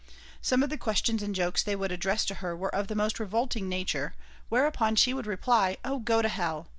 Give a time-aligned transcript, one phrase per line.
[0.41, 3.19] Some of the questions and jokes they would address to her were of the most
[3.19, 4.15] revolting nature,
[4.49, 6.65] whereupon she would reply, "Oh, go to hell!"